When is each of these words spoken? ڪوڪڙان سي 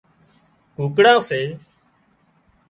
ڪوڪڙان 0.75 1.17
سي 1.27 1.39